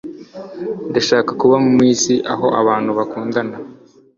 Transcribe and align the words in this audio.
Ndashaka 0.89 1.31
kuba 1.41 1.55
mw'isi 1.71 2.15
aho 2.33 2.47
abantu 2.61 2.89
bakundana. 2.97 3.55